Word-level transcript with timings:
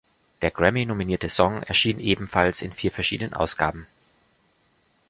Der 0.41 0.49
Grammy-nominierte 0.49 1.29
Song 1.29 1.61
erschien 1.61 1.99
ebenfalls 1.99 2.63
in 2.63 2.73
vier 2.73 2.91
verschiedenen 2.91 3.35
Ausgaben. 3.35 3.85